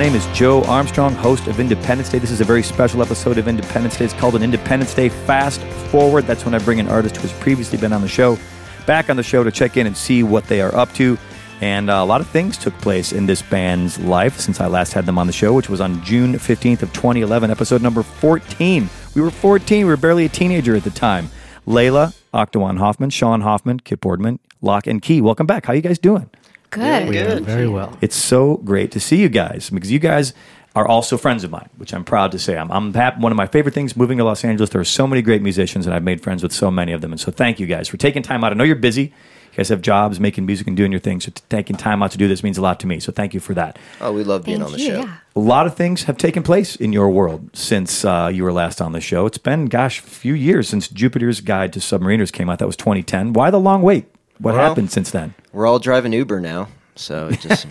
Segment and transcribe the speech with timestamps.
[0.00, 2.18] My name is Joe Armstrong, host of Independence Day.
[2.18, 4.06] This is a very special episode of Independence Day.
[4.06, 5.60] It's called an Independence Day Fast
[5.90, 6.24] Forward.
[6.24, 8.38] That's when I bring an artist who has previously been on the show
[8.86, 11.18] back on the show to check in and see what they are up to.
[11.60, 15.04] And a lot of things took place in this band's life since I last had
[15.04, 18.88] them on the show, which was on June 15th of 2011, episode number 14.
[19.14, 19.84] We were 14.
[19.84, 21.28] We were barely a teenager at the time.
[21.66, 25.20] Layla, Octawan Hoffman, Sean Hoffman, Kip Boardman, Loch and Key.
[25.20, 25.66] Welcome back.
[25.66, 26.30] How you guys doing?
[26.70, 27.08] Good.
[27.08, 27.96] We are very well.
[28.00, 30.32] It's so great to see you guys because you guys
[30.76, 32.56] are also friends of mine, which I'm proud to say.
[32.56, 34.70] I'm, I'm hap- one of my favorite things moving to Los Angeles.
[34.70, 37.10] There are so many great musicians, and I've made friends with so many of them.
[37.12, 38.52] And so, thank you guys for taking time out.
[38.52, 39.02] I know you're busy.
[39.02, 41.18] You guys have jobs, making music, and doing your thing.
[41.20, 43.00] So, t- taking time out to do this means a lot to me.
[43.00, 43.80] So, thank you for that.
[44.00, 44.86] Oh, we love being Thank on the you.
[44.90, 45.00] show.
[45.00, 45.16] Yeah.
[45.34, 48.80] A lot of things have taken place in your world since uh, you were last
[48.80, 49.26] on the show.
[49.26, 52.60] It's been, gosh, a few years since Jupiter's Guide to Submariners came out.
[52.60, 53.32] That was 2010.
[53.32, 54.06] Why the long wait?
[54.40, 55.34] What Well- happened since then?
[55.52, 57.66] We're all driving Uber now, so it just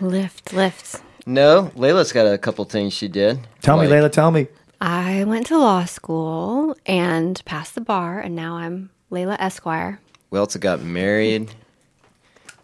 [0.00, 1.00] Lyft, Lyft.
[1.26, 1.70] no.
[1.76, 3.40] Layla's got a couple things she did.
[3.62, 4.48] Tell me, Layla, tell me.
[4.80, 10.00] I went to law school and passed the bar, and now I'm Layla Esquire.
[10.30, 11.50] We also got married.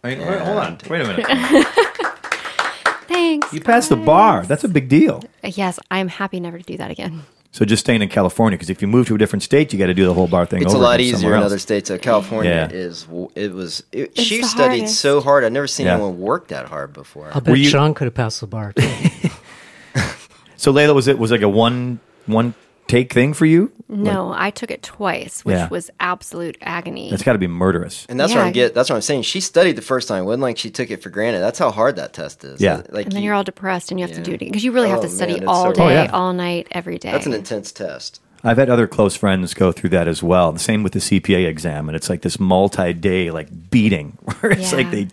[0.05, 0.79] I mean, wait, hold on.
[0.91, 1.27] Wait a minute.
[3.09, 3.53] Thanks.
[3.53, 4.45] You passed the bar.
[4.45, 5.23] That's a big deal.
[5.45, 7.23] Yes, I'm happy never to do that again.
[7.53, 9.87] So just staying in California because if you move to a different state, you got
[9.87, 10.63] to do the whole bar thing.
[10.63, 11.53] It's a over lot easier somewhere in else.
[11.53, 11.89] other states.
[11.89, 12.77] So California Yeah.
[12.77, 13.07] is.
[13.35, 13.83] It was.
[13.93, 15.01] It, she studied hardest.
[15.01, 15.45] so hard.
[15.45, 15.95] I've never seen Yeah.
[15.95, 17.31] anyone work that hard before.
[17.35, 18.73] I'll bet you- Sean could have passed the bar.
[18.73, 18.89] Too.
[20.57, 22.55] So Layla, was it was like a one one
[22.93, 23.73] take thing for you?
[23.89, 25.69] No, I took it twice, which Yeah.
[25.69, 27.11] was absolute agony.
[27.11, 28.07] That's got to be murderous.
[28.09, 28.39] And that's Yeah.
[28.39, 28.75] what I'm get.
[28.75, 29.23] That's what I'm saying.
[29.23, 30.23] She studied the first time.
[30.23, 31.41] It wasn't like she took it for granted.
[31.41, 32.61] That's how hard that test is.
[32.61, 32.83] Yeah.
[32.91, 34.23] Like and then you- you're all depressed and you have Yeah.
[34.23, 35.83] to do it because you really have Oh, to study man, all so day.
[35.83, 36.11] Oh, yeah.
[36.13, 37.11] all night, every day.
[37.13, 38.21] That's an intense test.
[38.45, 40.51] I've had other close friends go through that as well.
[40.53, 44.73] The same with the CPA exam, and it's like this multi-day like beating where it's
[44.73, 45.09] like they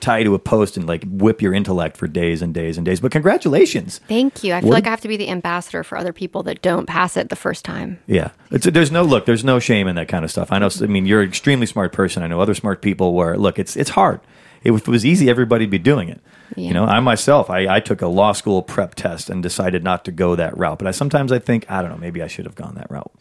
[0.00, 2.84] tie you to a post and like whip your intellect for days and days and
[2.84, 3.00] days.
[3.00, 4.00] But congratulations.
[4.08, 4.54] Thank you.
[4.54, 6.86] I feel What like I have to be the ambassador for other people that don't
[6.86, 7.98] pass it the first time.
[8.06, 10.52] Yeah, it's there's no look, there's no shame in that kind of stuff.
[10.52, 10.68] I know.
[10.80, 12.22] I mean, you're an extremely smart person.
[12.22, 14.20] I know other smart people where look, it's it's hard.
[14.64, 16.20] If it was easy, everybody'd be doing it.
[16.56, 20.04] You know, I myself, I, I took a law school prep test and decided not
[20.06, 20.78] to go that route.
[20.78, 23.12] But I sometimes I think I don't know, maybe I should have gone that route.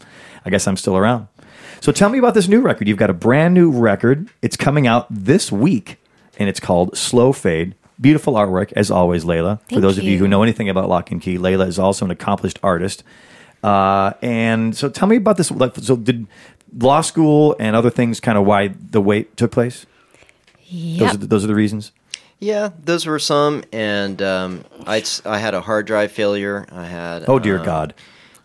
[0.44, 1.28] I guess I'm still around.
[1.81, 2.88] So tell me about this new record.
[2.88, 4.30] You've got a brand new record.
[4.42, 5.97] It's coming out this week,
[6.38, 7.75] and it's called Slow Fade.
[8.00, 9.62] Beautiful artwork, as always, Layla.
[9.62, 10.18] For Thank those of you you.
[10.18, 13.03] who know anything about Loch and Key, Layla is also an accomplished artist.
[13.63, 15.50] Uh, and so tell me about this.
[15.50, 16.28] Like, so did
[16.78, 19.85] law school and other things kind of why the wait took place?
[20.66, 21.00] Yep.
[21.00, 21.91] Those, are the, those are the reasons?
[22.40, 26.68] Yeah, those were some, and um, I I had a hard drive failure.
[26.69, 27.25] I had.
[27.29, 27.94] Oh, dear um, God.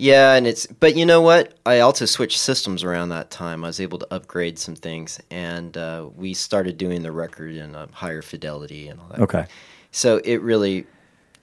[0.01, 1.53] Yeah, and it's but you know what?
[1.67, 3.65] I also switched systems around that time.
[3.65, 7.75] I was able to upgrade some things, and uh, we started doing the record in
[7.75, 9.21] a higher fidelity and all that.
[9.21, 9.47] Okay.
[9.93, 10.87] So it really,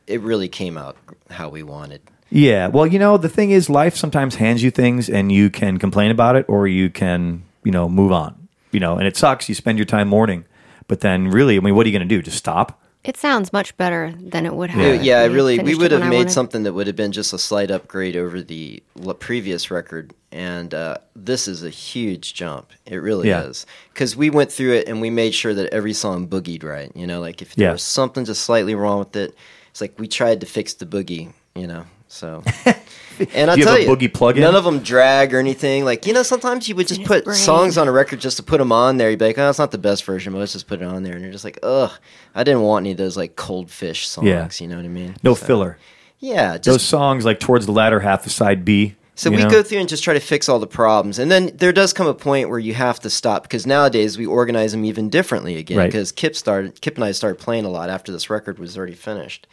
[0.08, 0.98] it really came out
[1.30, 2.02] how we wanted.
[2.32, 2.68] Yeah.
[2.68, 6.10] Well, you know, the thing is, life sometimes hands you things and you can complain
[6.10, 8.48] about it or you can, you know, move on.
[8.72, 9.48] You know, and it sucks.
[9.48, 10.46] You spend your time mourning.
[10.88, 12.24] But then really, I mean, what are you going to do?
[12.24, 12.82] Just stop?
[13.08, 14.82] It sounds much better than it would have.
[14.82, 16.32] Yeah, yeah, I really we would have made wanted.
[16.32, 18.84] something that would have been just a slight upgrade over the
[19.20, 22.74] previous record, and uh, this is a huge jump.
[22.86, 23.44] It really Yeah.
[23.44, 26.92] is because we went through it and we made sure that every song boogied right.
[26.96, 27.72] You know, like if there Yeah.
[27.72, 29.34] was something just slightly wrong with it,
[29.72, 31.32] it's like we tried to fix the boogie.
[31.56, 32.44] You know, so.
[33.34, 34.42] And I Do you tell a you, boogie plug-in?
[34.42, 35.86] none of them drag or anything.
[35.86, 37.36] Like you know, sometimes you would just put brain.
[37.38, 39.10] songs on a record just to put them on there.
[39.10, 41.04] You'd be like, "Oh, it's not the best version, but let's just put it on
[41.04, 41.92] there." And you're just like, "Ugh,
[42.36, 44.48] I didn't want any of those like cold fish songs." Yeah.
[44.60, 45.16] You know what I mean?
[45.24, 45.78] No So- filler.
[46.20, 48.96] yeah, Those songs, like towards the latter half of side B.
[49.16, 49.50] so we know?
[49.50, 52.08] go through and just try to fix all the problems, and then there does come
[52.08, 55.78] a point where you have to stop because nowadays we organize them even differently again.
[55.78, 55.86] Right.
[55.92, 58.94] Because Kip started, Kip and I started playing a lot after this record was already
[58.94, 59.48] finished.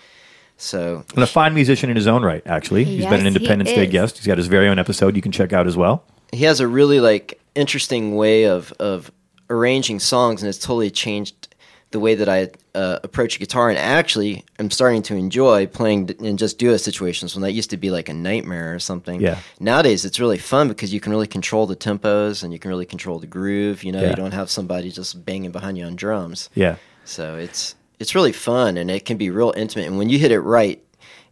[0.56, 2.84] So And a fine musician in his own right, actually.
[2.84, 4.18] He's been an Independence Day guest.
[4.18, 6.04] He's got his very own episode you can check out as well.
[6.32, 9.10] he has a really like interesting way of of
[9.50, 11.48] arranging songs, and it's totally changed
[11.90, 13.68] the way that I uh, approach guitar.
[13.70, 17.76] And actually, I'm starting to enjoy playing in just duo situations when that used to
[17.76, 19.20] be like a nightmare or something.
[19.20, 19.38] Yeah.
[19.60, 22.86] Nowadays, it's really fun because you can really control the tempos and you can really
[22.86, 23.84] control the groove.
[23.84, 24.10] You know, Yeah.
[24.10, 26.50] you don't have somebody just banging behind you on drums.
[26.54, 26.76] Yeah.
[27.04, 29.86] So it's it's really fun and it can be real intimate.
[29.86, 30.78] And when you hit it right,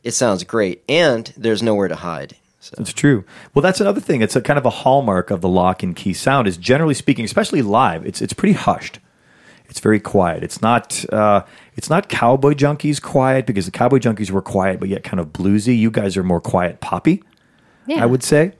[0.02, 0.82] it sounds great.
[0.88, 2.34] And there's nowhere to hide.
[2.60, 3.26] So It's true.
[3.52, 4.22] Well, that's another thing.
[4.22, 6.48] It's a kind of a hallmark of the loch and key sound.
[6.48, 9.00] Is generally speaking, especially live, it's it's pretty hushed.
[9.68, 10.42] It's very quiet.
[10.42, 11.44] It's not uh,
[11.76, 15.26] it's not cowboy junkies quiet because the cowboy junkies were quiet but yet kind of
[15.34, 15.76] bluesy.
[15.76, 17.22] You guys are more quiet poppy,
[17.86, 18.02] Yeah.
[18.02, 18.52] I would say.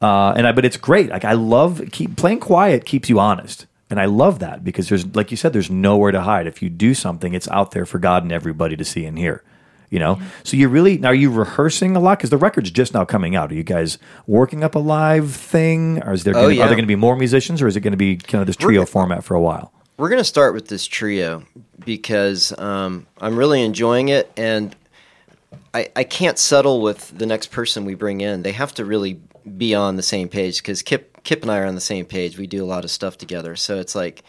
[0.00, 1.08] Uh, and I but it's great.
[1.10, 3.66] Like I love keep playing quiet keeps you honest.
[3.88, 6.46] And I love that because there's like you said, there's nowhere to hide.
[6.46, 9.42] If you do something, it's out there for God and everybody to see and hear.
[9.88, 13.04] You know, so you really are you rehearsing a lot because the record's just now
[13.04, 13.52] coming out.
[13.52, 16.64] Are you guys working up a live thing, or is there Oh, gonna, yeah.
[16.64, 18.48] are there going to be more musicians, or is it going to be kind of
[18.48, 19.72] this trio format for a while?
[19.96, 21.44] We're going to start with this trio
[21.84, 24.74] because um, I'm really enjoying it, and
[25.72, 28.42] I, I can't settle with the next person we bring in.
[28.42, 29.20] They have to really
[29.56, 32.38] be on the same page because Kip Kip and I are on the same page.
[32.38, 34.22] We do a lot of stuff together, so it's like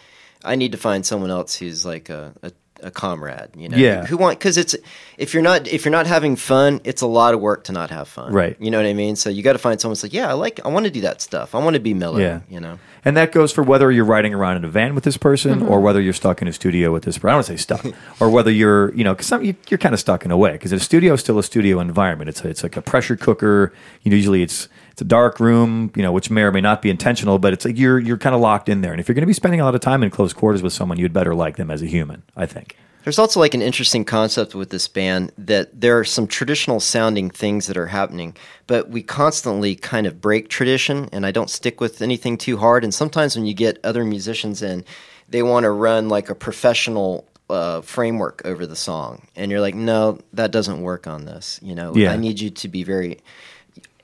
[0.44, 2.34] I need to find someone else who's like a.
[2.44, 2.52] a
[2.84, 4.06] a comrade, you know, Yeah.
[4.06, 4.75] who want because it's
[5.18, 7.90] if you're not if you're not having fun, it's a lot of work to not
[7.90, 8.56] have fun, Right.
[8.60, 9.16] You know what I mean?
[9.16, 11.02] So you got to find someone who's like, yeah, I like, I want to do
[11.02, 11.56] that stuff.
[11.56, 12.42] I want to be Miller, Yeah.
[12.48, 12.78] you know.
[13.04, 15.70] And that goes for whether you're riding around in a van with this person mm-hmm.
[15.70, 17.30] or whether you're stuck in a studio with this person.
[17.30, 17.84] I don't say stuck,
[18.20, 20.72] or whether you're, you know, because you, you're kind of stuck in a way because
[20.72, 22.30] a studio is still a studio environment.
[22.30, 23.74] It's a, it's like a pressure cooker.
[24.04, 26.82] You know, usually it's it's a dark room, you know, which may or may not
[26.82, 28.92] be intentional, but it's like you're you're kind of locked in there.
[28.92, 30.74] And if you're going to be spending a lot of time in close quarters with
[30.74, 32.24] someone, you'd better like them as a human.
[32.36, 32.76] I think.
[33.04, 37.30] There's also like an interesting concept with this band that there are some traditional sounding
[37.30, 38.36] things that are happening,
[38.66, 42.84] but we constantly kind of break tradition and I don't stick with anything too hard.
[42.84, 44.84] And sometimes when you get other musicians in,
[45.30, 49.28] they want to run like a professional uh, framework over the song.
[49.36, 51.60] And you're like, no, that doesn't work on this.
[51.62, 52.12] You know, Yeah.
[52.12, 53.20] I need you to be very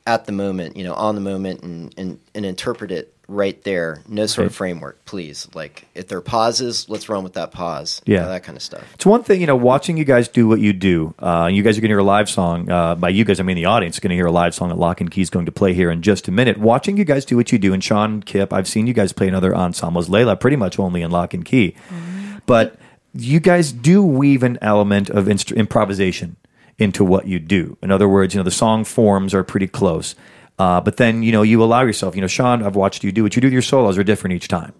[0.05, 4.01] at the moment, you know, on the moment and, and, and interpret it right there.
[4.07, 5.47] No sort of framework, please.
[5.53, 8.01] Like if there are pauses, let's run with that pause.
[8.05, 8.25] Yeah.
[8.25, 8.83] that kind of stuff.
[8.95, 11.13] It's one thing, you know, watching you guys do what you do.
[11.19, 12.69] Uh, you guys are going to hear a live song.
[12.69, 14.69] Uh, by you guys, I mean the audience is going to hear a live song
[14.69, 16.57] that Loch and Key is going to play here in just a minute.
[16.57, 19.27] Watching you guys do what you do, and Sean Kip, I've seen you guys play
[19.27, 20.09] in other ensembles.
[20.09, 21.75] Layla, pretty much only in Loch and Key,
[22.45, 22.77] but
[23.13, 26.35] you guys do weave an element of inst- improvisation
[26.77, 27.77] into what you do.
[27.81, 30.15] In other words, you know, the song forms are pretty close,
[30.59, 32.15] uh, but then you know you allow yourself.
[32.15, 33.47] You know, Sean, I've watched you do what you do.
[33.47, 34.73] with Your solos are different each time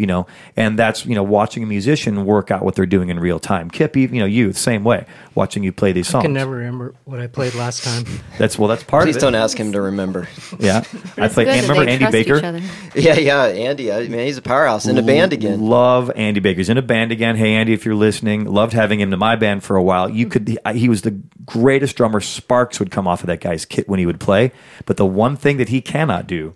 [0.00, 0.26] you know
[0.56, 3.70] and that's you know watching a musician work out what they're doing in real time.
[3.70, 5.04] Kip you know you the same way
[5.34, 8.04] watching you play these songs I can never remember what I played last time.
[8.38, 9.18] that's well that's part Please of it.
[9.18, 10.26] Please don't ask him to remember.
[10.58, 10.82] yeah.
[11.18, 12.36] I It's play good and remember andy baker?
[12.94, 13.90] yeah, yeah, Andy.
[13.90, 15.60] Uh, I mean, he's a powerhouse in a band again.
[15.60, 17.36] love andy baker's in a band again.
[17.36, 20.08] Hey andy if you're listening loved having him to my band for a while.
[20.08, 23.64] You could he, he was the greatest drummer sparks would come off of that guy's
[23.66, 24.52] kit when he would play.
[24.86, 26.54] But the one thing that he cannot do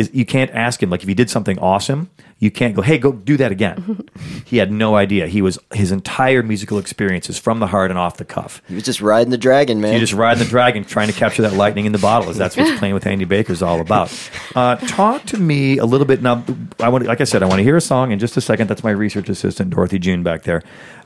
[0.00, 2.10] is you can't ask him like if he did something awesome
[2.40, 4.08] you can't go hey go do that again.
[4.44, 5.28] He had no idea.
[5.28, 8.60] He was his entire musical experience is from the heart and off the cuff.
[8.66, 9.92] He was just riding the dragon, man.
[9.92, 12.56] you just riding the dragon trying to capture that lightning in the bottle is that's
[12.56, 14.12] what playing with andy baker is all about.
[14.56, 16.44] Uh, talk to me a little bit now
[16.80, 18.66] i want like i said i want to hear a song in just a second.
[18.68, 20.62] That's my research assistant dorothy june back there.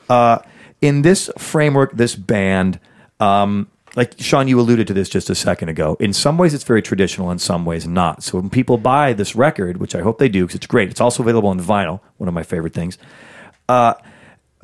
[0.09, 0.39] Uh,
[0.81, 2.79] in this framework this band
[3.19, 5.95] um, like Sean, you alluded to this just a second ago.
[5.99, 7.31] In some ways, it's very traditional.
[7.31, 8.23] In some ways, not.
[8.23, 10.89] So when people buy this record, which I hope they do, because it's great.
[10.89, 12.01] It's also available on vinyl.
[12.17, 12.97] One of my favorite things.
[13.69, 13.95] Uh,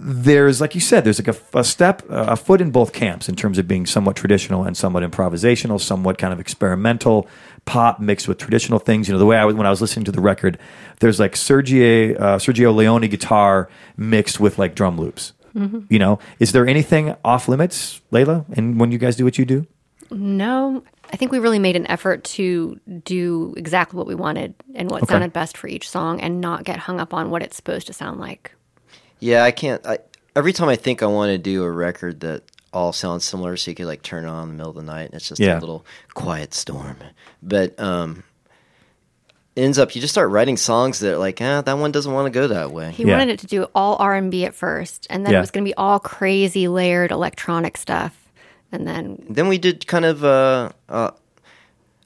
[0.03, 3.35] there's like you said, there's like a, a step, a foot in both camps in
[3.35, 7.27] terms of being somewhat traditional and somewhat improvisational, somewhat kind of experimental
[7.65, 9.07] pop mixed with traditional things.
[9.07, 10.57] You know, the way I was when I was listening to the record,
[10.99, 15.33] there's like Sergio uh, Sergio Leone guitar mixed with like drum loops.
[15.53, 18.45] You know, is there anything off limits, Layla?
[18.57, 19.65] And when you guys do what you do,
[20.09, 24.89] No, I think we really made an effort to do exactly what we wanted and
[24.91, 25.11] what Okay.
[25.13, 27.93] sounded best for each song and not get hung up on what it's supposed to
[27.93, 28.51] sound like.
[29.19, 29.85] yeah, I can't.
[29.85, 29.99] I,
[30.35, 32.43] every time I think I want to do a record that
[32.73, 34.83] all sounds similar, so you could like turn it on in the middle of the
[34.83, 35.57] night, and it's just Yeah.
[35.57, 36.95] a little quiet storm.
[37.43, 38.23] But um,
[39.57, 42.25] ends up you just start writing songs that are like, ah, that one doesn't want
[42.25, 42.91] to go that way.
[42.91, 43.17] He Yeah.
[43.17, 45.39] wanted it to do all R&B at first and then Yeah.
[45.39, 48.17] it was going to be all crazy layered electronic stuff.
[48.71, 51.11] And then Then we did kind of a, a,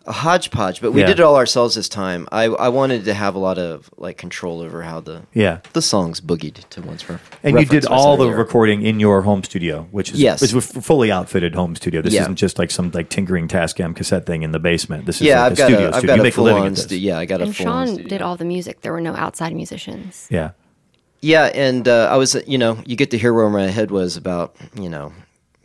[0.08, 1.08] a hodgepodge, but we Yeah.
[1.08, 2.28] did it all ourselves this time.
[2.32, 5.60] I, I wanted to have a lot of like control over how the yeah.
[5.74, 8.38] the songs boogied to one's ref- And you did was all the earlier.
[8.38, 10.42] recording in your home studio, which is Yes.
[10.44, 12.02] is a fully outfitted home studio.
[12.04, 12.22] This Yeah.
[12.22, 15.06] isn't just like some like tinkering Tascam cassette thing in the basement.
[15.08, 15.86] This is Yeah, like I've a got studio.
[15.86, 16.08] a, I've studio.
[16.08, 16.84] got you a make a full living on at this.
[16.84, 18.10] stu- yeah, I got a and full on Sean studio.
[18.10, 18.82] did all the music.
[18.82, 20.28] There were no outside musicians.
[20.30, 20.52] Yeah.
[21.22, 24.16] Yeah, and uh, I was, you know, you get to hear where my head was
[24.18, 25.12] about, you know,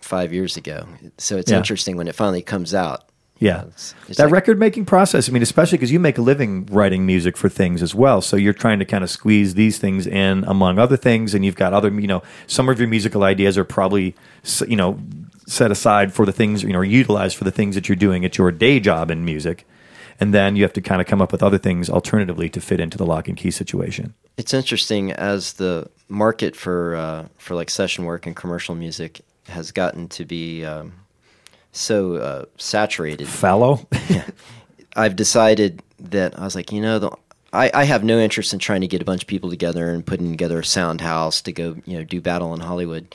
[0.00, 0.87] five years ago.
[1.18, 1.59] So it's Yeah.
[1.59, 3.04] interesting when it finally comes out.
[3.40, 3.62] Yeah.
[3.62, 6.66] It's- it's that like- record making process, I mean, especially because you make a living
[6.70, 8.20] writing music for things as well.
[8.20, 11.35] So you're trying to kind of squeeze these things in among other things.
[11.35, 14.14] And you've got other, you know, some of your musical ideas are probably,
[14.68, 14.99] you know,
[15.47, 18.25] set aside for the things, you know, or utilized for the things that you're doing
[18.25, 19.66] at your day job in music.
[20.20, 22.78] And then you have to kind of come up with other things alternatively to fit
[22.78, 24.12] into the loch and key situation.
[24.37, 29.73] It's interesting as the market for uh, for like session work and commercial music has
[29.73, 30.92] gotten to be um,
[31.72, 33.28] so uh, saturated.
[33.28, 33.86] Fallow?
[34.96, 37.10] I've decided that I was like, you know, the,
[37.52, 40.04] I, I have no interest in trying to get a bunch of people together and
[40.04, 43.14] putting together a sound house to go, you know, do battle in Hollywood.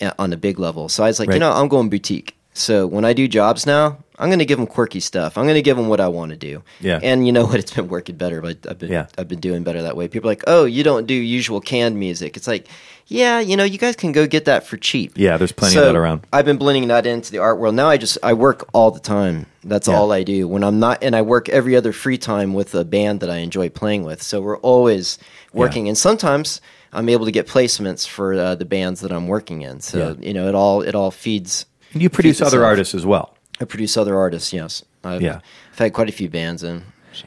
[0.00, 0.88] uh, on a big level.
[0.88, 1.34] So I was like, Right.
[1.34, 2.34] you know, I'm going boutique.
[2.54, 5.36] So when I do jobs now, I'm going to give them quirky stuff.
[5.38, 6.62] I'm going to give them what I want to do.
[6.80, 6.98] Yeah.
[7.02, 7.58] And you know what?
[7.58, 8.40] It's been working better.
[8.40, 9.06] But I've been Yeah.
[9.18, 10.08] I've been doing better that way.
[10.08, 12.36] People are like, oh, you don't do usual canned music.
[12.36, 12.66] It's like,
[13.06, 15.12] yeah, you know, you guys can go get that for cheap.
[15.16, 16.26] Yeah, there's plenty So of that around.
[16.32, 17.74] I've been blending that into the art world.
[17.74, 19.46] Now I just I work all the time.
[19.64, 19.94] That's Yeah.
[19.96, 20.46] all I do.
[20.48, 23.38] When I'm not and I work every other free time with a band that I
[23.38, 24.22] enjoy playing with.
[24.22, 25.18] So we're always
[25.52, 26.60] working and sometimes
[26.92, 29.80] I'm able to get placements for uh, the bands that I'm working in.
[29.80, 30.26] So, Yeah.
[30.28, 32.70] you know, it all it all feeds You produce feeds other itself.
[32.70, 33.34] artists as well.
[33.60, 34.82] I produce other artists, yes.
[35.04, 35.40] I've, Yeah.
[35.72, 36.82] I've had quite a few bands in.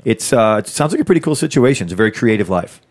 [0.05, 1.85] It's uh, it sounds like a pretty cool situation.
[1.85, 2.81] It's a very creative life.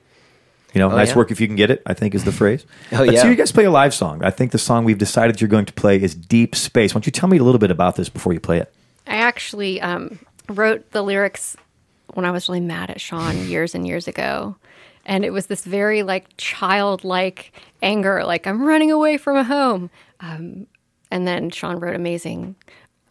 [0.74, 1.16] You know, Oh, nice yeah.
[1.16, 1.82] work if you can get it.
[1.86, 2.64] I think is the phrase.
[2.92, 3.22] Oh, Let's yeah.
[3.22, 4.22] hear you guys play a live song.
[4.24, 7.06] I think the song we've decided you're going to play is "Deep Space." Why don't
[7.06, 8.72] you tell me a little bit about this before you play it?
[9.06, 11.56] I actually um, wrote the lyrics
[12.14, 14.56] when I was really mad at Sean years and years ago.
[15.04, 17.52] And it was this very like childlike
[17.82, 19.90] anger, like I'm running away from a home.
[20.20, 20.66] Um,
[21.10, 22.54] and then Sean wrote amazing,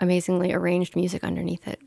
[0.01, 1.79] amazingly arranged music underneath it.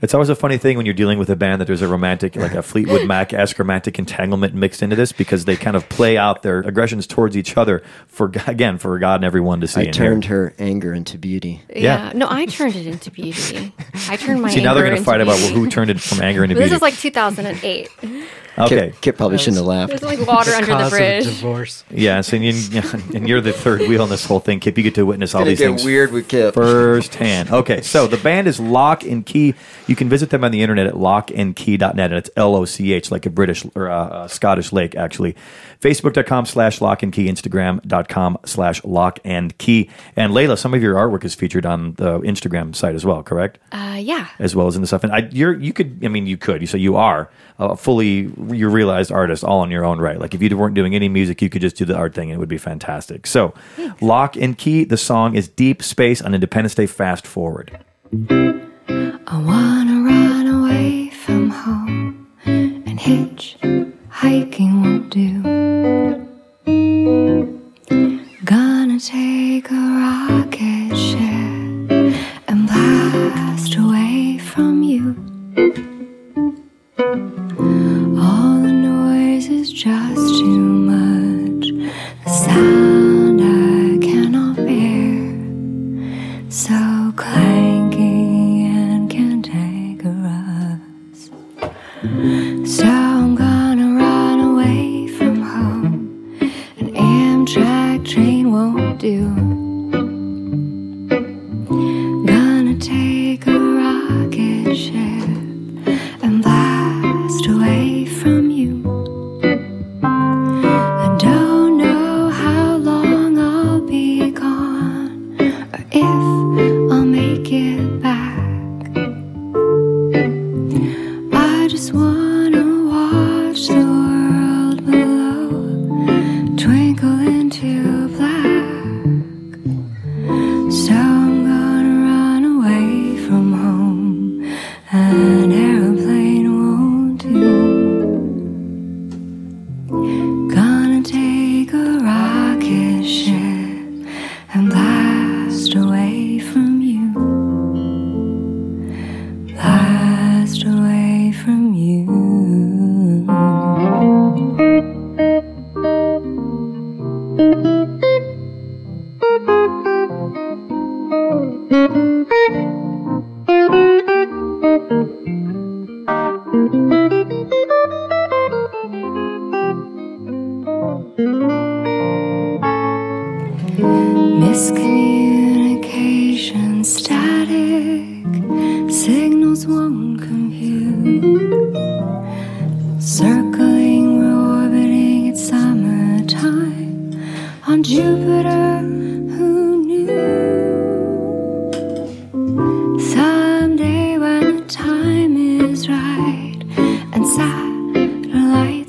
[0.00, 2.36] It's always a funny thing when you're dealing with a band that there's a romantic,
[2.36, 6.16] like a Fleetwood Mac esque romantic entanglement mixed into this because they kind of play
[6.16, 9.80] out their aggressions towards each other for again for God and everyone to see.
[9.80, 10.04] I and hear.
[10.06, 11.62] turned her anger into beauty.
[11.74, 12.12] Yeah.
[12.14, 13.72] No, I turned it into beauty.
[14.08, 16.00] I turned my See, now they're going going to fight about well, who turned it
[16.00, 16.70] from anger into This beauty.
[16.70, 17.88] This is like 2008.
[18.58, 19.88] Okay, Kip, Kip probably shouldn't have laughed.
[19.90, 21.24] There's like water under the Cause of bridge.
[21.24, 21.84] divorce.
[21.90, 22.50] Yes, So you,
[23.14, 24.76] and you're the third wheel in this whole thing, Kip.
[24.76, 26.54] You get to witness all Gonna these get things weird with Kip.
[26.54, 27.50] firsthand.
[27.62, 29.54] Okay, so the band is Loch and Key.
[29.86, 33.10] You can visit them on the internet at lochandkey.net, and it's L O C H,
[33.10, 35.34] like a British or uh, uh, Scottish lake, actually.
[35.80, 39.90] Facebook.com slash loch and key, Instagram.com slash loch and key.
[40.16, 43.58] And Layla, some of your artwork is featured on the Instagram site as well, correct?
[43.72, 44.28] Uh, yeah.
[44.38, 45.02] as well as in the stuff.
[45.02, 46.60] And I, you're, you could, I mean, you could.
[46.60, 50.18] You say you are a fully, you realized artist all on your own right.
[50.18, 52.36] Like if you weren't doing any music, you could just do the art thing, and
[52.36, 53.26] it would be fantastic.
[53.26, 53.54] So,
[54.00, 54.84] Loch and Key.
[54.84, 56.86] The song is Deep Space on Independence Day.
[56.86, 57.78] Fast forward.
[58.28, 63.56] I wanna run away from home and hitch
[64.22, 65.42] hiking won't do.
[68.44, 71.20] Gonna take a rocket ship
[72.48, 75.16] and blast away from you.
[79.72, 81.68] Just too much.
[82.24, 85.32] The sound I cannot bear.
[86.50, 86.74] So
[87.16, 87.81] clanky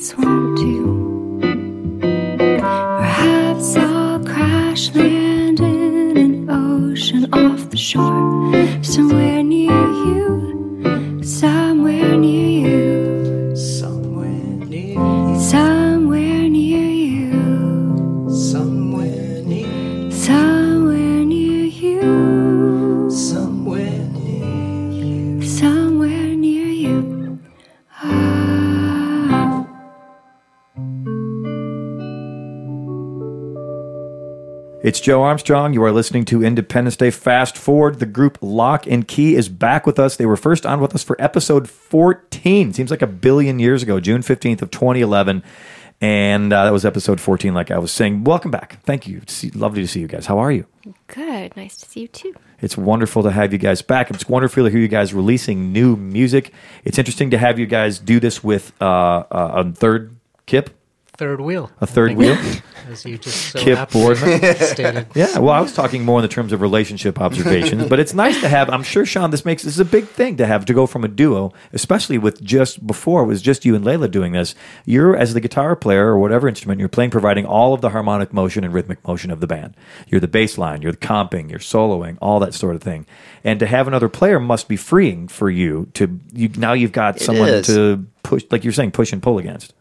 [0.03, 0.42] satellites
[35.03, 35.73] Joe Armstrong.
[35.73, 37.99] You are listening to Independence Day Fast Forward.
[37.99, 40.15] The group Loch and Key is back with us.
[40.15, 42.71] They were first on with us for episode 14.
[42.71, 45.43] Seems like a billion years ago, June 15th of 2011.
[45.99, 48.23] And uh, that was episode 14, like I was saying.
[48.23, 48.81] Welcome back.
[48.83, 49.21] Thank you.
[49.27, 50.27] See, lovely to see you guys.
[50.27, 50.67] How are you?
[51.07, 51.53] Good.
[51.57, 52.33] Nice to see you too.
[52.61, 54.09] It's wonderful to have you guys back.
[54.09, 56.53] It's wonderful to hear you guys releasing new music.
[56.85, 59.23] It's interesting to have you guys do this with uh, uh,
[59.65, 60.69] a third Kip,
[61.23, 61.71] Third wheel.
[61.79, 62.37] a third wheel.
[62.89, 64.55] As you just so Kip aptly Boardman.
[64.57, 65.07] stated.
[65.15, 68.41] Yeah, well, I was talking more in the terms of relationship observations, but it's nice
[68.41, 68.69] to have.
[68.69, 71.05] I'm sure, Sean, this makes this is a big thing to have to go from
[71.05, 74.53] a duo, especially with just before it was just you and Layla doing this.
[74.85, 78.33] You're as the guitar player or whatever instrument you're playing, providing all of the harmonic
[78.33, 79.77] motion and rhythmic motion of the band.
[80.07, 83.05] You're the bass line, you're the comping, you're soloing, all that sort of thing.
[83.45, 87.21] And to have another player must be freeing for you to you now you've got
[87.21, 87.67] someone is.
[87.67, 89.73] to push, like you're saying, push and pull against.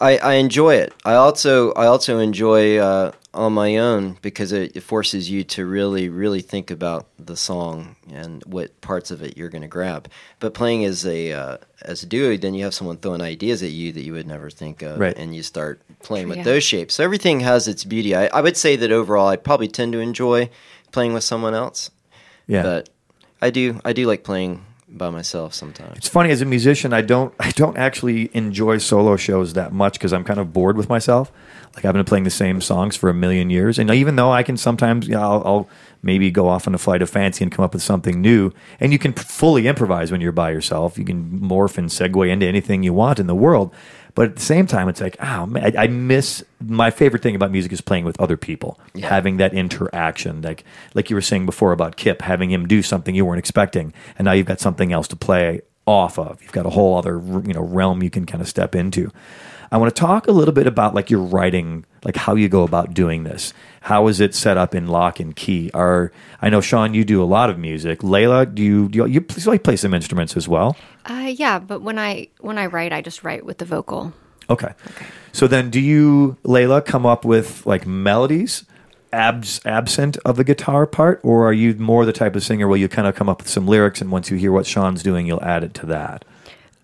[0.00, 0.92] I, I enjoy it.
[1.04, 5.64] I also I also enjoy uh, on my own because it, it forces you to
[5.66, 10.08] really really think about the song and what parts of it you're going to grab.
[10.40, 13.70] But playing as a uh, as a duo, then you have someone throwing ideas at
[13.70, 15.16] you that you would never think of, Right.
[15.16, 16.44] and you start playing with Yeah.
[16.44, 16.94] those shapes.
[16.94, 18.14] So everything has its beauty.
[18.16, 20.50] I, I would say that overall, I probably tend to enjoy
[20.92, 21.90] playing with someone else,
[22.46, 22.62] Yeah.
[22.62, 22.88] but
[23.40, 24.64] I do I do like playing
[24.96, 25.96] by myself sometimes.
[25.96, 29.94] It's funny as a musician, I don't I don't actually enjoy solo shows that much
[29.94, 31.32] because I'm kind of bored with myself.
[31.74, 34.44] Like I've been playing the same songs for a million years, and even though I
[34.44, 35.68] can sometimes, you know, I'll, I'll
[36.02, 38.92] maybe go off on a flight of fancy and come up with something new, and
[38.92, 40.96] you can fully improvise when you're by yourself.
[40.96, 43.74] You can morph and segue into anything you want in the world.
[44.14, 47.34] But at the same time, it's like, oh man, I, I miss my favorite thing
[47.34, 50.40] about music is playing with other people, having that interaction.
[50.42, 53.92] Like like you were saying before about Kip, having him do something you weren't expecting,
[54.18, 56.42] and now you've got something else to play off of.
[56.42, 59.10] You've got a whole other you know realm you can kind of step into.
[59.72, 62.62] I want to talk a little bit about like your writing, like how you go
[62.62, 63.52] about doing this.
[63.84, 65.70] How is it set up in loch and key?
[65.74, 67.98] Are I know Sean, you do a lot of music.
[68.00, 70.74] Layla, do you do you, you play, play some instruments as well?
[71.04, 74.14] Uh, yeah, but when I when I write, I just write with the vocal.
[74.48, 74.72] Okay.
[75.32, 78.64] So then, do you, Layla, come up with like melodies
[79.12, 82.78] abs- absent of the guitar part, or are you more the type of singer where
[82.78, 85.26] you kind of come up with some lyrics, and once you hear what Sean's doing,
[85.26, 86.24] you'll add it to that?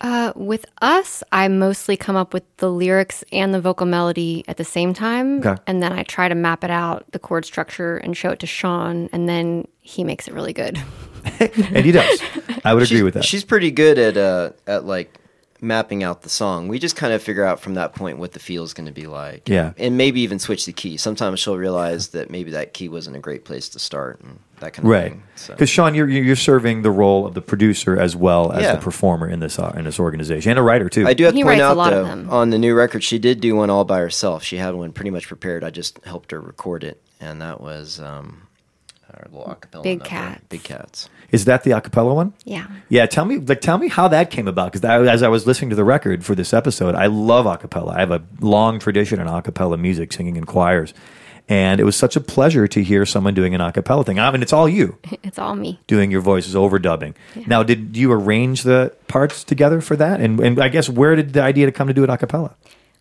[0.00, 4.56] Uh, with us, I mostly come up with the lyrics and the vocal melody at
[4.56, 5.60] the same time, Okay.
[5.66, 8.46] and then I try to map it out, the chord structure, and show it to
[8.46, 10.78] Sean, and then he makes it really good.
[11.40, 12.22] And he does.
[12.64, 13.24] I would agree with that.
[13.26, 15.18] She's pretty good at uh at like
[15.60, 16.66] mapping out the song.
[16.68, 18.92] We just kind of figure out from that point what the feel is going to
[18.92, 19.46] be like.
[19.46, 19.74] Yeah.
[19.76, 20.96] and maybe even switch the key.
[20.96, 24.72] Sometimes she'll realize that maybe that key wasn't a great place to start, and that
[24.74, 25.22] kind of Right, thing.
[25.36, 25.52] So.
[25.54, 28.74] because Sean, you're you're serving the role of the producer as well as Yeah.
[28.76, 31.06] the performer in this uh, in this organization and a writer too.
[31.06, 33.40] I do have He to point out lot though, on the new record, she did
[33.40, 34.42] do one all by herself.
[34.44, 35.64] She had one pretty much prepared.
[35.64, 38.42] I just helped her record it, and that was um,
[39.12, 39.82] our little acapella.
[39.82, 40.42] Big Cats.
[40.48, 41.08] Big cats.
[41.32, 42.32] Is that the acapella one?
[42.44, 42.66] Yeah.
[42.88, 44.72] Yeah, tell me, like, tell me how that came about.
[44.72, 47.94] Because as I was listening to the record for this episode, I love acapella.
[47.94, 50.92] I have a long tradition in acapella music, singing in choirs,
[51.50, 54.20] and it was such a pleasure to hear someone doing an acapella thing.
[54.20, 55.80] I mean, it's all you It's all me.
[55.86, 57.14] doing your voices, overdubbing.
[57.46, 60.20] Now, did you arrange the parts together for that?
[60.20, 62.54] And and I guess where did the idea to come to do it acapella?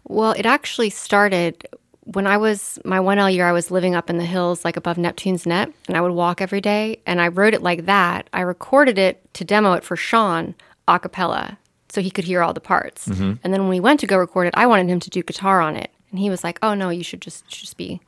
[0.05, 1.67] Well, it actually started
[2.05, 3.47] when I was my 1L year.
[3.47, 6.41] I was living up in the hills, like above Neptune's Net, and I would walk
[6.41, 6.99] every day.
[7.05, 8.27] And I wrote it like that.
[8.33, 10.55] I recorded it to demo it for Sean
[10.87, 11.59] a cappella
[11.89, 13.07] so he could hear all the parts.
[13.07, 13.33] Mm-hmm.
[13.43, 15.61] And then when we went to go record it, I wanted him to do guitar
[15.61, 15.91] on it.
[16.09, 18.01] And he was like, oh, no, you should just, just be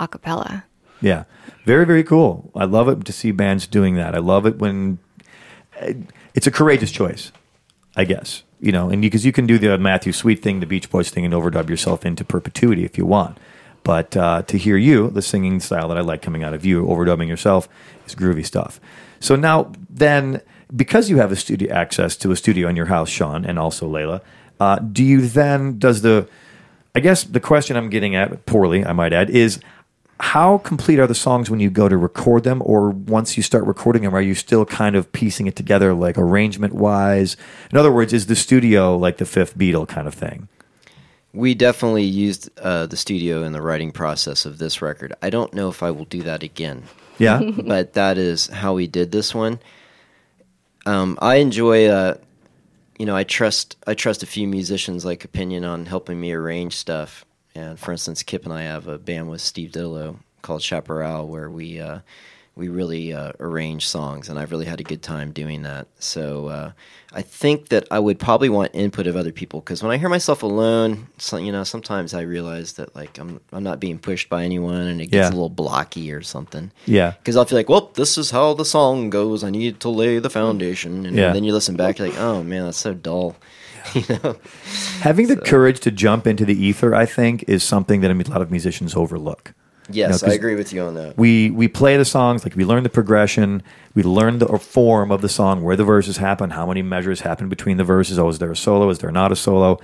[0.00, 0.64] a cappella.
[1.00, 1.24] Yeah,
[1.64, 2.50] very very cool.
[2.54, 4.14] I love it to see bands doing that.
[4.14, 4.98] I love it when
[6.34, 7.32] it's a courageous choice,
[7.96, 8.42] I guess.
[8.60, 11.24] You know, and because you can do the Matthew Sweet thing, the Beach Boys thing,
[11.24, 13.36] and overdub yourself into perpetuity if you want.
[13.82, 16.86] But uh, to hear you, the singing style that I like coming out of you,
[16.86, 17.68] overdubbing yourself,
[18.06, 18.80] is groovy stuff.
[19.20, 20.40] So now, then,
[20.74, 23.86] because you have a studio access to a studio in your house, Sean, and also
[23.86, 24.22] Layla,
[24.58, 26.26] uh, do you then does the
[26.94, 29.58] I guess the question I'm getting at, poorly, I might add, is
[30.20, 33.64] how complete are the songs when you go to record them, or once you start
[33.64, 37.36] recording them, are you still kind of piecing it together, like arrangement wise?
[37.70, 40.48] In other words, is the studio like the fifth Beatle kind of thing?
[41.32, 45.14] We definitely used uh, the studio in the writing process of this record.
[45.20, 46.84] I don't know if I will do that again,
[47.18, 49.58] Yeah, but that is how we did this one.
[50.86, 52.18] Um, I enjoy, uh,
[52.98, 56.76] you know, I trust I trust a few musicians like Opinion on helping me arrange
[56.76, 57.24] stuff.
[57.54, 61.48] And for instance, Kip and I have a band with Steve Dillo called Chaparral, where
[61.48, 62.00] we uh,
[62.56, 65.86] we really uh, arrange songs, and I've really had a good time doing that.
[65.98, 66.72] So uh,
[67.12, 70.08] I think that I would probably want input of other people because when I hear
[70.08, 74.28] myself alone, so, you know, sometimes I realize that like I'm I'm not being pushed
[74.28, 75.28] by anyone, and it gets Yeah.
[75.28, 76.70] a little blocky or something.
[76.86, 77.12] Yeah.
[77.18, 79.42] Because I'll feel like, well, this is how the song goes.
[79.44, 81.32] I need to lay the foundation, and Yeah.
[81.32, 83.36] then you listen back, you're like, oh man, that's so dull.
[83.94, 84.36] you know.
[85.00, 88.42] Having the courage to jump into the ether, I think, is something that a lot
[88.42, 89.52] of musicians overlook.
[89.90, 91.18] Yes, No, I 'cause agree with you on that.
[91.18, 93.62] we we play the songs like we learn the progression
[93.94, 97.50] we learn the form of the song where the verses happen how many measures happen
[97.50, 99.78] between the verses oh is there a solo is there not a solo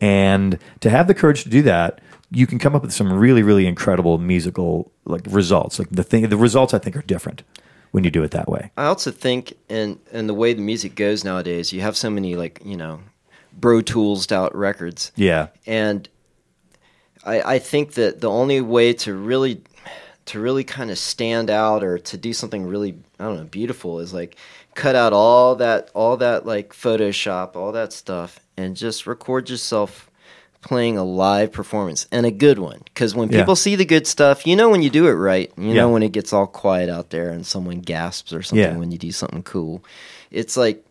[0.00, 2.00] and to have the courage to do that
[2.32, 6.28] you can come up with some really really incredible musical like results like the thing
[6.28, 7.44] the results i think are different
[7.92, 10.96] when you do it that way I also think, in in the way the music
[10.96, 12.98] goes nowadays, you have so many like you know,
[13.60, 16.08] Pro Tools out records, yeah and
[17.24, 19.62] I I think that the only way to really
[20.26, 24.00] to really kind of stand out or to do something really I don't know beautiful
[24.00, 24.36] is like
[24.74, 30.10] cut out all that all that like Photoshop, all that stuff, and just record yourself
[30.60, 32.80] playing a live performance and a good one.
[32.86, 33.40] Because when Yeah.
[33.40, 35.52] people see the good stuff, you know when you do it right.
[35.58, 35.74] You Yeah.
[35.74, 38.76] know when it gets all quiet out there and someone gasps or something Yeah.
[38.78, 39.84] when you do something cool.
[40.30, 40.82] It's like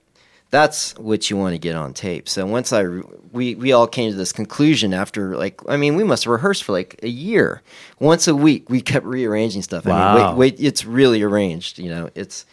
[0.53, 2.29] that's what you want to get on tape.
[2.29, 2.83] So once I
[3.31, 6.63] we we all came to this conclusion after like I mean we must have rehearsed
[6.63, 7.63] for like a year.
[7.99, 9.87] Once a week we kept rearranging stuff.
[9.87, 10.15] I Wow.
[10.15, 12.11] mean wait wait it's really arranged, you know.
[12.13, 12.45] It's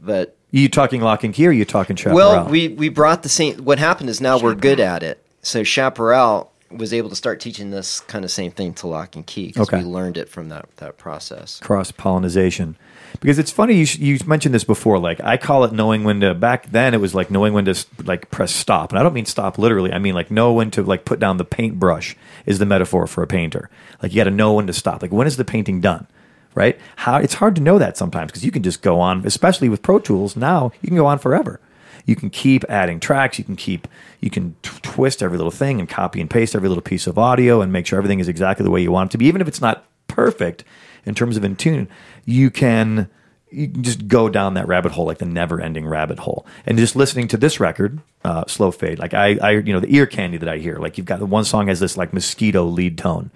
[0.00, 2.88] but are you talking loch and key or are you talking chaparral well, we we
[2.88, 3.58] brought the same.
[3.62, 5.22] What happened is now we're good at it.
[5.42, 9.26] So Chaparral was able to start teaching this kind of same thing to Loch and
[9.26, 9.78] Key because Okay.
[9.78, 11.60] we learned it from that that process.
[11.60, 12.76] cross pollination.
[13.20, 14.98] Because it's funny you, sh- you mentioned this before.
[14.98, 16.34] Like I call it knowing when to.
[16.34, 19.26] Back then, it was like knowing when to like press stop, and I don't mean
[19.26, 19.92] stop literally.
[19.92, 22.16] I mean like know when to like put down the paintbrush
[22.46, 23.70] is the metaphor for a painter.
[24.02, 25.02] Like you got to know when to stop.
[25.02, 26.06] Like when is the painting done?
[26.54, 26.78] Right?
[26.96, 29.82] How it's hard to know that sometimes because you can just go on, especially with
[29.82, 30.36] Pro Tools.
[30.36, 31.60] Now you can go on forever.
[32.04, 33.38] You can keep adding tracks.
[33.38, 33.86] You can keep
[34.20, 37.18] you can t- twist every little thing and copy and paste every little piece of
[37.18, 39.40] audio and make sure everything is exactly the way you want it to be, even
[39.40, 40.64] if it's not perfect
[41.04, 41.88] in terms of in tune.
[42.24, 43.08] You can
[43.50, 46.46] you can just go down that rabbit hole like the never ending rabbit hole.
[46.66, 49.94] And just listening to this record, uh, Slow Fade, like I, I, you know, the
[49.94, 52.64] ear candy that I hear, like you've got the one song has this like mosquito
[52.64, 53.30] lead tone,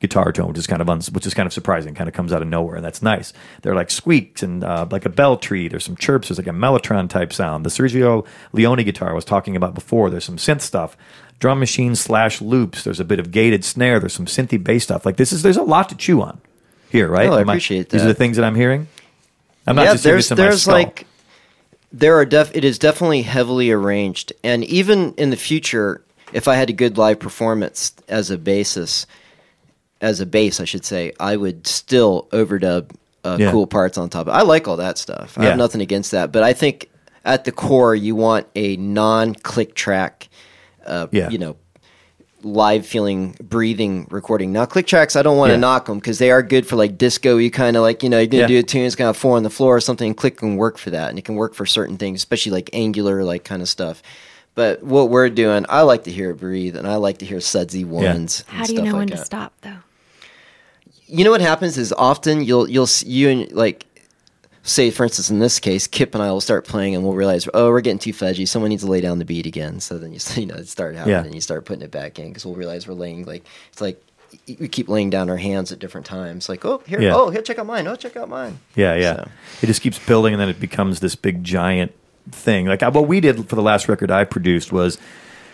[0.00, 2.32] guitar tone, which is kind of uns- which is kind of surprising, kind of comes
[2.32, 3.32] out of nowhere, and that's nice.
[3.62, 5.68] There are like squeaks and uh, like a bell tree.
[5.68, 6.28] There's some chirps.
[6.28, 7.64] There's like a mellotron type sound.
[7.66, 10.10] The Sergio Leone guitar I was talking about before.
[10.10, 10.96] There's some synth stuff.
[11.40, 12.82] Drum machine slash loops.
[12.82, 14.00] There's a bit of gated snare.
[14.00, 15.06] There's some synthy bass stuff.
[15.06, 16.40] Like this is there's a lot to chew on
[16.90, 17.28] here, right?
[17.28, 18.88] Oh, I Am appreciate These are the things that I'm hearing.
[19.66, 21.06] I'm not yeah, just there's this in my there's like
[21.92, 26.54] there are def it is definitely heavily arranged, and even in the future, if I
[26.54, 29.06] had a good live performance as a basis,
[30.00, 32.90] as a bass, I should say, I would still overdub
[33.24, 33.50] uh, Yeah.
[33.50, 34.22] cool parts on top.
[34.22, 34.36] of it.
[34.36, 35.36] I like all that stuff.
[35.38, 35.48] I Yeah.
[35.50, 36.88] have nothing against that, but I think
[37.24, 40.28] at the core, you want a non-click track.
[40.86, 41.28] Uh, Yeah.
[41.30, 41.56] you know,
[42.42, 45.60] live feeling breathing recording now click tracks i don't want to Yeah.
[45.60, 48.18] knock them because they are good for like disco you kind of like you know
[48.18, 48.46] you're gonna Yeah.
[48.46, 50.56] do a tune it's gonna have four on the floor or something and click can
[50.56, 53.60] work for that and it can work for certain things especially like angular like kind
[53.60, 54.02] of stuff
[54.54, 57.40] but what we're doing i like to hear it breathe and i like to hear
[57.40, 59.78] sudsy ones and How do you know like when to stop though?
[61.06, 63.86] you know what happens is often you'll you'll s- you and like
[64.68, 67.48] say for instance in this case kip and i will start playing and we'll realize
[67.54, 70.12] oh we're getting too fudgy someone needs to lay down the beat again so then
[70.12, 71.24] you you know it start happening Yeah.
[71.24, 74.02] and you start putting it back in because we'll realize we're laying like it's like
[74.60, 77.14] we keep laying down our hands at different times like oh here Yeah.
[77.14, 79.16] oh here check out mine oh check out mine Yeah, yeah.
[79.16, 79.28] So-
[79.62, 81.92] It just keeps building, and then it becomes this big giant
[82.30, 82.66] thing.
[82.66, 84.98] Like what we did for the last record I produced was,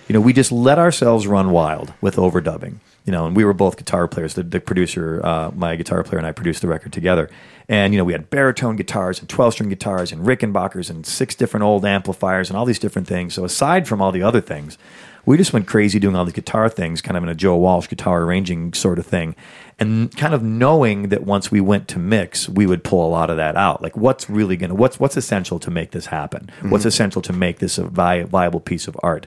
[0.08, 2.78] you know, we just let ourselves run wild with overdubbing.
[3.04, 4.32] You know, and we were both guitar players.
[4.32, 7.28] The, the producer, uh, my guitar player, and I produced the record together.
[7.68, 11.34] And you know, we had baritone guitars and twelve string guitars and Rickenbackers and six
[11.34, 13.34] different old amplifiers and all these different things.
[13.34, 14.78] So aside from all the other things,
[15.26, 17.88] we just went crazy doing all these guitar things, kind of in a Joe Walsh
[17.88, 19.34] guitar arranging sort of thing,
[19.78, 23.30] and kind of knowing that once we went to mix, we would pull a lot
[23.30, 23.82] of that out.
[23.82, 26.50] Like, what's really gonna, what's what's essential to make this happen?
[26.70, 29.26] What's essential to make this a vi- viable piece of art?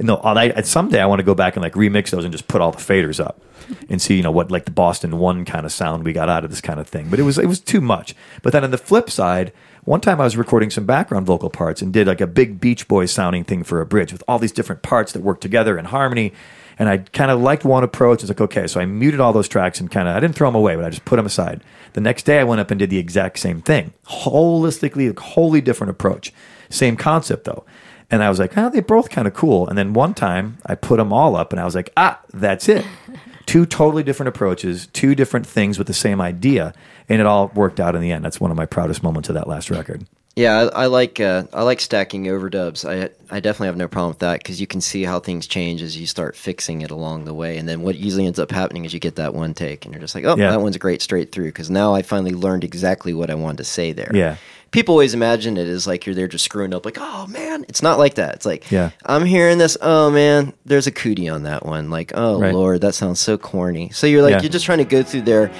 [0.00, 2.24] And no, uh, I, I- someday I want to go back and like remix those
[2.24, 3.40] and just put all the faders up
[3.88, 6.42] and see, you know, what like the Boston One kind of sound we got out
[6.42, 7.08] of this kind of thing.
[7.10, 8.16] But it was it was too much.
[8.42, 9.52] But then on the flip side,
[9.84, 12.88] one time I was recording some background vocal parts and did like a big Beach
[12.88, 15.84] Boys sounding thing for a bridge with all these different parts that work together in
[15.84, 16.32] harmony.
[16.78, 18.22] And I kind of liked one approach.
[18.22, 20.48] It's like, okay, so I muted all those tracks and kind of, I didn't throw
[20.48, 21.62] them away, but I just put them aside.
[21.92, 23.92] The next day I went up and did the exact same thing.
[24.06, 26.32] Holistically, a wholly different approach.
[26.70, 27.64] Same concept though.
[28.10, 29.68] And I was like, oh, they're both kind of cool.
[29.68, 32.68] And then one time I put them all up and I was like, ah, that's
[32.68, 32.84] it.
[33.46, 36.72] two totally different approaches, two different things with the same idea.
[37.08, 38.24] and it all worked out in the end.
[38.24, 40.06] That's one of my proudest moments of that last record.
[40.36, 42.88] Yeah, I, I like uh, I like stacking overdubs.
[42.88, 45.82] I I definitely have no problem with that because you can see how things change
[45.82, 47.58] as you start fixing it along the way.
[47.58, 50.00] And then what usually ends up happening is you get that one take, and you're
[50.00, 50.50] just like, oh, Yeah.
[50.52, 51.46] that one's great straight through.
[51.46, 54.10] Because now I finally learned exactly what I wanted to say there.
[54.14, 54.36] Yeah.
[54.70, 57.82] People always imagine it as like you're there just screwing up, like, oh man, it's
[57.82, 58.36] not like that.
[58.36, 58.90] It's like, Yeah.
[59.04, 59.76] I'm hearing this.
[59.80, 61.90] Oh man, there's a cootie on that one.
[61.90, 62.54] Like, oh Right.
[62.54, 63.90] lord, that sounds so corny.
[63.90, 64.42] So you're like, Yeah.
[64.42, 65.50] you're just trying to go through there.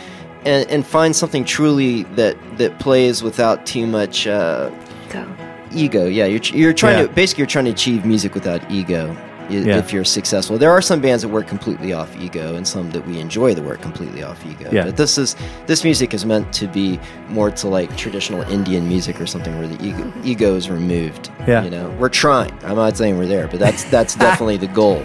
[0.46, 4.70] And, and find something truly that, that plays without too much uh,
[5.11, 5.27] Go.
[5.70, 6.07] ego.
[6.07, 7.09] Yeah, you're you're trying Yeah.
[7.09, 9.14] to basically you're trying to achieve music without ego.
[9.50, 9.78] Yeah.
[9.78, 13.06] If you're successful, there are some bands that work completely off ego, and some that
[13.06, 14.70] we enjoy that work completely off ego.
[14.72, 14.84] Yeah.
[14.84, 15.36] But this is
[15.66, 19.68] this music is meant to be more to like traditional Indian music or something where
[19.68, 21.30] the ego, ego is removed.
[21.46, 21.64] Yeah.
[21.64, 22.52] you know, we're trying.
[22.64, 25.04] I'm not saying we're there, but that's that's definitely the goal.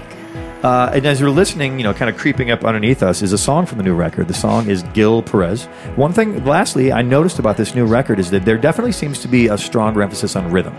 [0.65, 3.38] Uh, and as you're listening, you know, kind of creeping up underneath us is a
[3.38, 4.27] song from the new record.
[4.27, 5.65] The song is Gil Perez.
[5.95, 9.27] One thing, lastly, I noticed about this new record is that there definitely seems to
[9.27, 10.75] be a stronger emphasis on rhythm.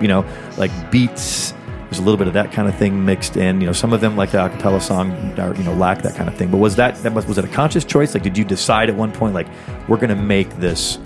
[0.00, 0.24] You know,
[0.56, 1.54] like beats.
[1.90, 3.60] There's a little bit of that kind of thing mixed in.
[3.62, 6.28] You know, some of them, like the acapella song, are, you know, lack that kind
[6.28, 6.50] of thing.
[6.50, 8.12] But was that, that was, was it a conscious choice?
[8.12, 9.48] Like, did you decide at one point, like,
[9.88, 10.98] we're going to make this,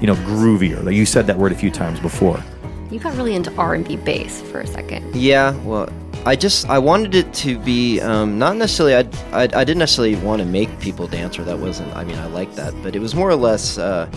[0.00, 0.82] you know, groovier?
[0.82, 2.42] Like you said that word a few times before.
[2.90, 5.14] You got really into R and B bass for a second.
[5.14, 5.88] Yeah, well,
[6.26, 9.00] I just I wanted it to be um, not necessarily I,
[9.32, 12.26] I I didn't necessarily want to make people dance or that wasn't I mean I
[12.26, 14.08] like that but it was more or less uh,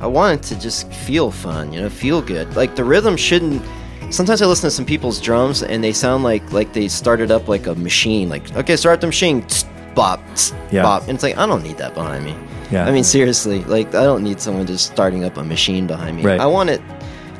[0.00, 3.62] I wanted to just feel fun you know feel good like the rhythm shouldn't.
[4.12, 7.48] Sometimes I listen to some people's drums and they sound like like they started up
[7.48, 10.82] like a machine like okay start the machine tsk, bop tsk, Yeah.
[10.82, 12.36] bop and it's like I don't need that behind me.
[12.70, 12.86] Yeah.
[12.86, 16.22] I mean seriously like I don't need someone just starting up a machine behind me.
[16.24, 16.40] Right.
[16.40, 16.80] I want it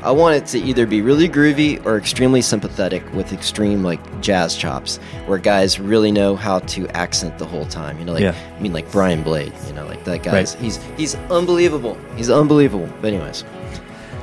[0.01, 4.53] I want it to either be really groovy or extremely sympathetic with extreme like jazz
[4.57, 7.97] chops, where guys really know how to accent the whole time.
[7.99, 8.35] You know, like Yeah.
[8.57, 9.53] I mean, like Brian Blade.
[9.67, 10.61] You know, like that guy's Right.
[10.63, 11.97] he's he's unbelievable.
[12.17, 12.89] He's unbelievable.
[13.01, 13.45] But anyways,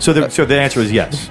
[0.00, 1.30] So the, uh, so the answer is yes.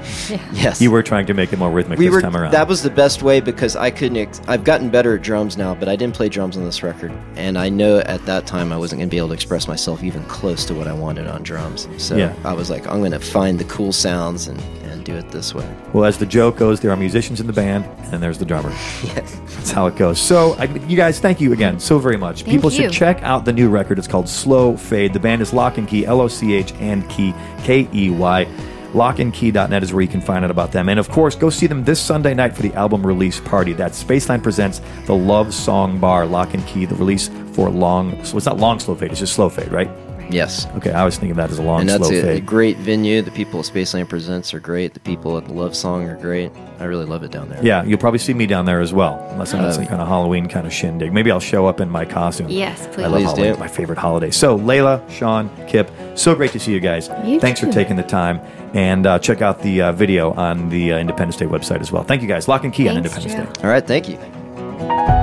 [0.53, 2.51] yes, You were trying to make it more rhythmic we this were time around.
[2.51, 4.17] that was the best way because I couldn't.
[4.17, 7.11] Ex- I've gotten better at drums now, but I didn't play drums on this record,
[7.35, 10.03] and I know at that time I wasn't going to be able to express myself
[10.03, 11.87] even close to what I wanted on drums.
[11.97, 12.33] So Yeah.
[12.45, 14.78] I was like, I'm going to find the cool sounds and and
[15.09, 15.67] do it this way.
[15.93, 18.73] Well, as the joke goes, there are musicians in the band, and there's the drummer.
[19.09, 19.39] Yes.
[19.55, 20.19] That's how it goes.
[20.19, 22.43] So, I, you guys, thank you again so very much.
[22.43, 22.83] Thank People you.
[22.83, 23.97] should check out the new record.
[23.97, 25.13] It's called Slow Fade.
[25.13, 28.45] The band is Loch and Key, L O C H and Key, K E Y.
[28.93, 30.89] Lochandkey.net is where you can find out about them.
[30.89, 33.73] And of course, go see them this Sunday night for the album release party.
[33.73, 38.23] That's Spaceland Presents the Love Song Bar, Loch and Key, the release for long.
[38.25, 39.89] So it's not long slow fade, it's just slow fade, right?
[40.29, 40.67] Yes.
[40.75, 42.77] Okay, I was thinking of that as a long and that's slow a, a great
[42.77, 43.21] venue.
[43.21, 44.93] The people at Spaceland Presents are great.
[44.93, 46.51] The people at Love Song are great.
[46.79, 47.59] I really love it down there.
[47.63, 50.01] Yeah, you'll probably see me down there as well, unless I'm at Uh, some kind
[50.01, 51.11] of Halloween kind of shindig.
[51.11, 52.47] Maybe I'll show up in my costume.
[52.49, 53.03] Yes, please.
[53.03, 53.43] I love Please Halloween.
[53.45, 53.49] do.
[53.51, 54.31] It's my favorite holiday.
[54.31, 57.09] So, Layla, Sean, Kip, so great to see you guys.
[57.25, 57.65] You Thanks too.
[57.65, 58.39] for taking the time.
[58.75, 62.03] And uh, check out the uh, video on the uh, Independence Day website as well.
[62.03, 62.47] Thank you guys.
[62.47, 63.61] Loch and Key on Thanks, Independence Joe.
[63.61, 63.67] Day.
[63.67, 63.85] All right.
[63.85, 65.18] Thank you.